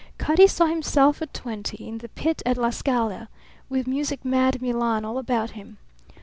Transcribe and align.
Cutty 0.17 0.47
saw 0.47 0.65
himself 0.65 1.21
at 1.21 1.31
twenty, 1.31 1.87
in 1.87 1.99
the 1.99 2.09
pit 2.09 2.41
at 2.43 2.57
La 2.57 2.71
Scala, 2.71 3.29
with 3.69 3.85
music 3.85 4.25
mad 4.25 4.59
Milan 4.59 5.05
all 5.05 5.19
about 5.19 5.51
him. 5.51 5.77